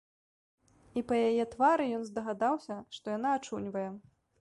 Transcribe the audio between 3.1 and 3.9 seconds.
яна ачуньвае.